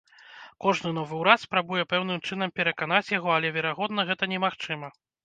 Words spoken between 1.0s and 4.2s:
ўрад спрабуе пэўным чынам пераканаць яго, але, верагодна,